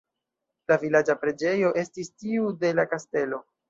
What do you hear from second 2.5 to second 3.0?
de la